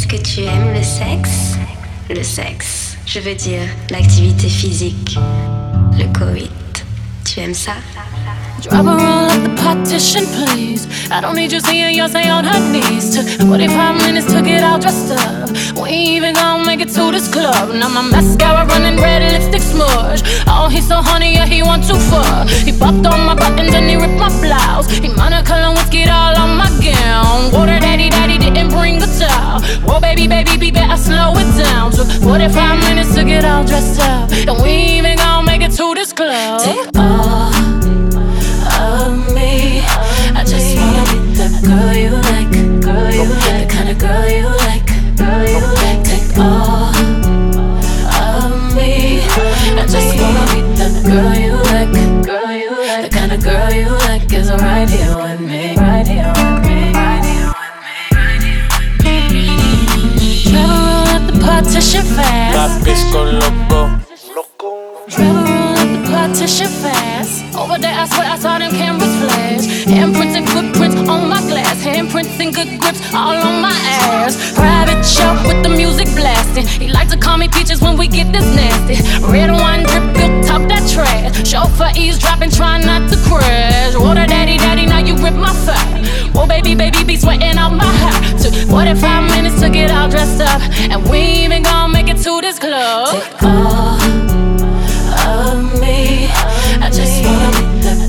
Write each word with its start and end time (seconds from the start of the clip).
Est-ce 0.00 0.08
que 0.08 0.16
tu 0.16 0.40
aimes 0.40 0.72
le 0.72 0.82
sexe? 0.82 1.58
Le 2.08 2.22
sexe, 2.22 2.96
je 3.04 3.20
veux 3.20 3.34
dire 3.34 3.60
l'activité 3.90 4.48
physique, 4.48 5.18
le 5.92 6.06
coït. 6.18 6.86
Tu 7.22 7.40
aimes 7.40 7.52
ça? 7.52 7.74
Drop 8.60 8.84
her 8.84 8.90
on 8.90 9.28
like 9.28 9.42
the 9.42 9.54
partition, 9.62 10.24
please. 10.26 10.86
I 11.10 11.20
don't 11.20 11.34
need 11.34 11.52
you 11.52 11.60
seeing 11.60 11.96
Beyonce 12.00 12.26
on 12.32 12.44
her 12.44 12.60
knees. 12.72 13.14
Took 13.14 13.48
45 13.48 13.96
minutes 14.02 14.32
to 14.32 14.42
get 14.42 14.62
all 14.62 14.78
dressed 14.78 15.12
up. 15.12 15.50
We 15.76 15.88
ain't 15.88 16.08
even 16.16 16.34
gonna 16.34 16.64
make 16.64 16.80
it 16.80 16.90
to 16.90 17.10
this 17.10 17.26
club. 17.32 17.74
Now 17.74 17.88
my 17.88 18.02
mascara 18.02 18.66
running 18.66 18.98
red, 19.00 19.20
lipstick 19.32 19.62
smudge. 19.62 20.22
Oh, 20.46 20.68
he's 20.68 20.86
so 20.86 20.96
honey, 20.96 21.34
yeah, 21.34 21.46
he 21.46 21.62
want 21.62 21.86
too 21.86 21.98
far. 22.10 22.46
He 22.46 22.72
popped 22.72 23.06
on 23.06 23.26
my 23.26 23.34
buttons 23.34 23.74
and 23.74 23.88
he 23.88 23.96
ripped 23.96 24.18
my 24.18 24.30
blouse. 24.40 24.90
He 24.90 25.08
Monaco 25.08 25.72
whiskey 25.74 26.08
all 26.08 26.36
on 26.36 26.56
my 26.56 26.70
gown. 26.80 27.52
Water 27.52 27.78
daddy, 27.80 28.10
daddy 28.10 28.38
didn't 28.38 28.70
bring 28.70 29.02
a 29.02 29.06
towel. 29.18 29.60
Whoa, 29.86 30.00
baby, 30.00 30.26
baby, 30.26 30.56
be 30.56 30.70
better 30.70 30.96
slow 30.96 31.32
it 31.36 31.50
down. 31.62 31.92
Took 31.92 32.08
45 32.22 32.78
minutes 32.80 33.14
to 33.14 33.24
get 33.24 33.44
all 33.44 33.64
dressed 33.64 34.00
up. 34.00 34.30
And 34.30 34.62
we 34.62 34.99
I 68.00 68.06
swear 68.06 68.30
I 68.30 68.38
saw 68.38 68.58
them 68.58 68.70
cameras 68.70 69.14
flash. 69.20 69.66
Handprints 69.84 70.34
and 70.34 70.48
footprints 70.48 70.96
on 71.06 71.28
my 71.28 71.40
glass. 71.42 71.84
Handprints 71.84 72.40
and 72.40 72.54
good 72.54 72.80
grips 72.80 73.02
all 73.12 73.36
on 73.36 73.60
my 73.60 73.76
ass. 74.00 74.54
Private 74.54 75.04
show 75.04 75.36
with 75.46 75.62
the 75.62 75.68
music 75.68 76.06
blasting. 76.16 76.66
He 76.66 76.88
like 76.88 77.10
to 77.10 77.18
call 77.18 77.36
me 77.36 77.48
peaches 77.48 77.82
when 77.82 77.98
we 77.98 78.08
get 78.08 78.32
this 78.32 78.46
nasty. 78.56 78.96
Red 79.30 79.50
wine 79.50 79.82
drip, 79.84 80.16
talk 80.48 80.66
that 80.72 80.88
trash. 80.88 81.46
Chauffeur 81.46 81.92
eavesdropping, 81.94 82.48
trying 82.48 82.86
not 82.86 83.10
to 83.10 83.16
crash. 83.28 83.94
Water 83.94 84.24
daddy, 84.24 84.56
daddy, 84.56 84.86
now 84.86 85.00
you 85.00 85.14
rip 85.16 85.34
my 85.34 85.52
fur. 85.52 85.76
Whoa, 86.32 86.46
baby, 86.46 86.74
baby, 86.74 87.04
be 87.04 87.16
sweating 87.18 87.58
out 87.58 87.74
my 87.74 87.84
hair. 87.84 88.38
Took 88.38 88.54
45 88.54 89.30
minutes 89.30 89.60
to 89.60 89.68
get 89.68 89.90
all 89.90 90.08
dressed 90.08 90.40
up. 90.40 90.62
And 90.88 91.06
we 91.10 91.18
ain't 91.18 91.52
even 91.52 91.64
gonna 91.64 91.92
make 91.92 92.08
it 92.08 92.16
to 92.24 92.40
this 92.40 92.58
club. 92.58 93.08
Take 93.12 93.42
all 93.42 94.00
of 95.52 95.80
me. 95.82 96.49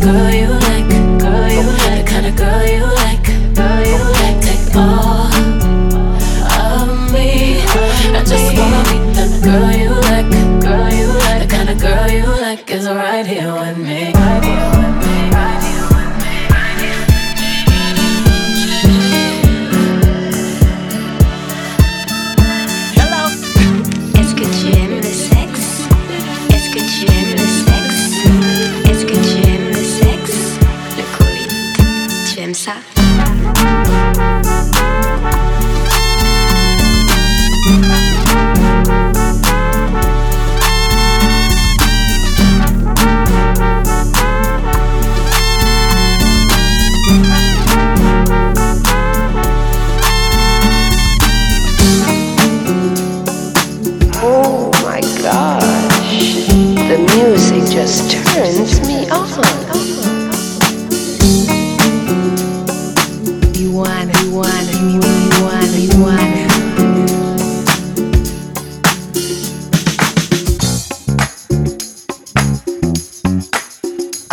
Girl 0.02 0.32
you 0.32 0.48
like, 0.48 0.90
girl 1.20 1.48
you 1.48 1.62
like, 1.62 2.06
the 2.06 2.12
kind 2.12 2.26
of 2.26 2.36
girl 2.36 2.66
you 2.66 2.84
like, 2.86 3.01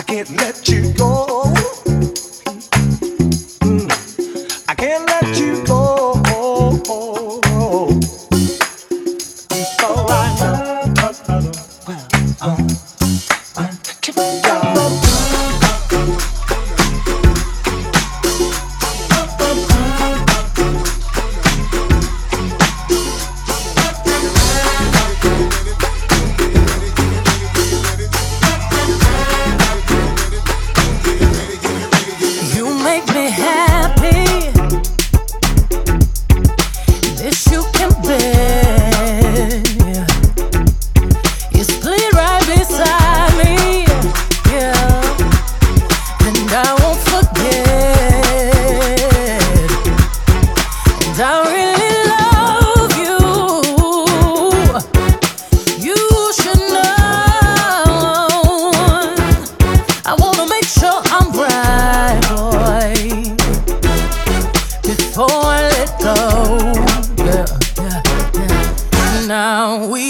can't 0.08 0.30
let 0.38 0.66
you 0.70 0.91
go. 0.94 1.68
Me 33.14 33.30
happy. 33.30 33.68
We 69.77 70.07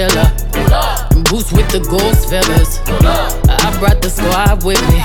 Coachella. 0.00 1.24
Boots 1.30 1.52
with 1.52 1.68
the 1.70 1.80
ghost 1.80 2.30
feathers. 2.30 2.80
I 2.88 3.76
brought 3.78 4.00
the 4.00 4.08
squad 4.08 4.64
with 4.64 4.80
me. 4.88 5.00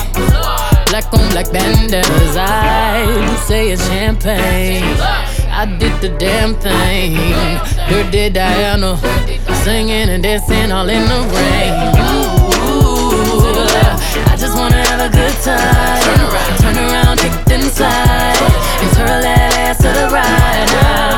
Black 0.88 1.12
on 1.14 1.30
black 1.32 1.52
bandanas. 1.52 2.38
I 2.38 3.04
you 3.04 3.38
say 3.46 3.72
it's 3.72 3.86
champagne. 3.88 4.84
I 5.50 5.66
did 5.80 6.00
the 6.02 6.10
damn 6.18 6.56
thing. 6.56 7.16
Dirty 7.90 8.30
Diana. 8.30 8.98
Singing 9.64 10.10
and 10.10 10.24
dancing 10.24 10.72
all 10.72 10.88
in 10.88 11.04
the 11.04 11.20
rain. 11.36 11.74
Ooh, 12.72 13.12
I 14.32 14.36
just 14.38 14.58
wanna 14.58 14.76
have 14.76 15.00
a 15.00 15.10
good 15.10 15.36
time. 15.44 16.02
Turn 16.04 16.22
around, 16.22 16.58
turn 16.60 16.78
around, 16.78 17.18
kick 17.20 17.60
inside. 17.60 18.42
And 18.82 18.92
twirl 18.96 19.22
that 19.22 19.56
ass 19.58 19.78
to 19.78 19.90
the 19.90 20.10
right 20.14 21.15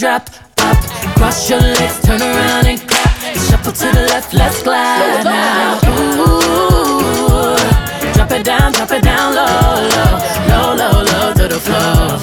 drop, 0.00 0.30
up, 0.56 0.78
cross 1.14 1.50
your 1.50 1.60
legs, 1.60 2.00
turn 2.00 2.22
around 2.22 2.66
and 2.66 2.80
clap. 2.88 3.36
Shuffle 3.36 3.70
to 3.70 3.86
the 3.92 4.06
left, 4.08 4.32
let's 4.32 4.62
glide 4.62 5.24
now. 5.24 5.76
Ooh, 6.16 7.54
drop 8.14 8.32
it 8.32 8.42
down, 8.42 8.72
drop 8.72 8.90
it 8.92 9.02
down 9.02 9.34
low, 9.34 9.44
low, 9.92 10.14
low, 10.48 10.74
low, 10.80 11.02
low 11.04 11.34
to 11.34 11.46
the 11.48 11.60
floor. 11.60 12.16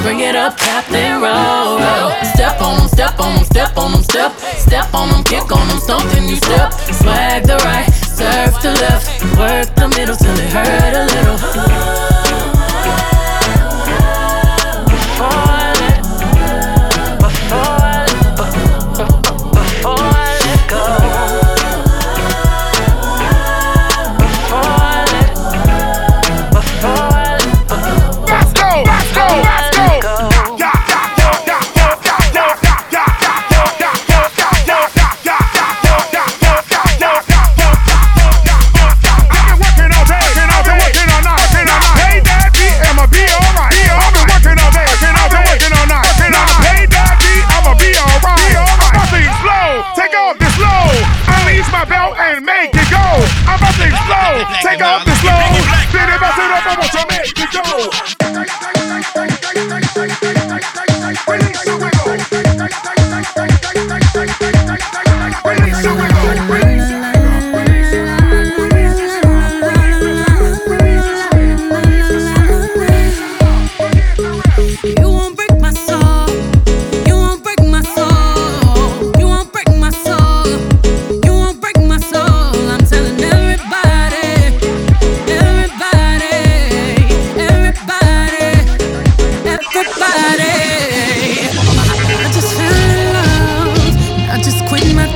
Bring 0.00 0.20
it 0.20 0.34
up, 0.34 0.56
tap 0.56 0.86
then 0.86 1.20
roll, 1.20 1.76
roll. 1.76 2.10
Step 2.32 2.58
on 2.62 2.78
them, 2.78 2.88
step 2.88 3.20
on 3.20 3.34
them, 3.34 3.44
step 3.44 3.76
on 3.76 3.92
them, 3.92 4.02
step, 4.02 4.32
step 4.56 4.94
on 4.94 5.10
them, 5.10 5.22
kick 5.22 5.52
on 5.52 5.68
them, 5.68 5.78
stomp 5.78 6.10
and 6.16 6.24
you 6.26 6.36
step. 6.36 6.72
Swag 6.72 7.42
the 7.44 7.56
right, 7.68 7.92
surf 7.92 8.62
the 8.62 8.72
left, 8.80 9.22
work 9.36 9.68
the 9.76 9.88
middle 9.88 10.16
till 10.16 10.38
it 10.40 10.50
hurt 10.50 10.94
a 10.94 11.04
little. 11.04 12.09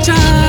Have 0.02 0.43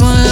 love. 0.00 0.31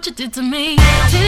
What 0.00 0.06
you 0.06 0.12
did 0.14 0.32
to 0.32 0.40
me. 0.40 1.19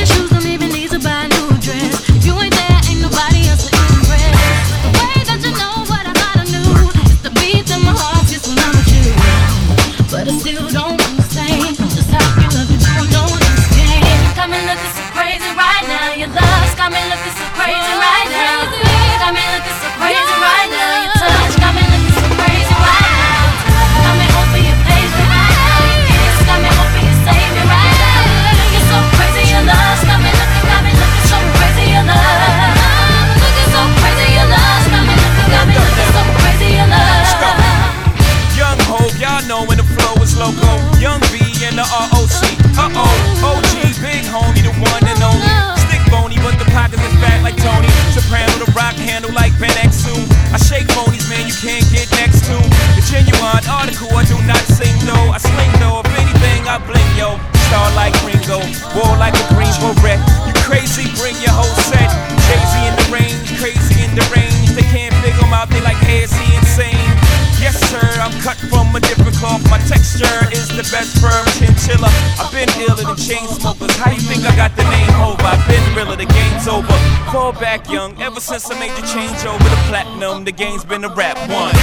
Article, 53.82 54.14
I 54.14 54.22
do 54.30 54.38
not 54.46 54.62
sing 54.70 54.94
though. 55.02 55.34
I 55.34 55.42
sling 55.42 55.74
though, 55.82 55.98
if 56.06 56.10
anything, 56.14 56.62
I 56.70 56.78
bling 56.86 57.10
yo. 57.18 57.34
Star 57.66 57.90
like 57.98 58.14
Ringo, 58.22 58.62
war 58.94 59.10
like 59.18 59.34
a 59.34 59.44
green 59.50 59.74
beret. 59.82 60.22
You 60.46 60.54
crazy, 60.62 61.10
bring 61.18 61.34
your 61.42 61.50
whole 61.50 61.76
set. 61.90 62.06
Z 62.46 62.54
in 62.86 62.94
the 62.94 63.06
range, 63.10 63.48
crazy 63.58 64.06
in 64.06 64.14
the 64.14 64.22
range. 64.30 64.70
They 64.78 64.86
can't 64.94 65.14
figure 65.18 65.42
him 65.42 65.50
out, 65.50 65.66
they 65.66 65.82
like, 65.82 65.98
hey, 66.06 66.22
is 66.22 66.30
he 66.30 66.46
insane? 66.54 67.10
Yes, 67.58 67.74
sir, 67.90 68.06
I'm 68.22 68.30
cut 68.46 68.58
from 68.70 68.94
a 68.94 69.00
different 69.00 69.34
cloth. 69.42 69.64
My 69.66 69.82
texture 69.90 70.38
is 70.54 70.68
the 70.68 70.86
best 70.94 71.18
firm 71.18 71.42
chinchilla. 71.58 72.10
I've 72.38 72.52
been 72.54 72.70
iller 72.86 73.02
than 73.02 73.16
chain 73.18 73.48
smokers. 73.50 73.96
How 73.98 74.14
you 74.14 74.22
think 74.22 74.46
I 74.46 74.54
got 74.54 74.76
the 74.78 74.86
name 74.86 75.16
over? 75.26 75.42
I've 75.42 75.64
been 75.66 75.82
realer, 75.96 76.14
the 76.14 76.30
game's 76.30 76.68
over. 76.68 76.94
Fall 77.34 77.52
back 77.58 77.90
young, 77.90 78.14
ever 78.22 78.38
since 78.38 78.70
I 78.70 78.78
made 78.78 78.94
the 78.94 79.02
change 79.10 79.42
over 79.42 79.64
to 79.64 79.78
platinum, 79.90 80.44
the 80.44 80.52
game's 80.52 80.84
been 80.84 81.02
a 81.02 81.12
rap 81.14 81.38
one. 81.50 81.74